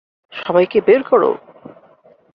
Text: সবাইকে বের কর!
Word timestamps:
সবাইকে 0.33 0.79
বের 0.87 1.01
কর! 1.03 1.23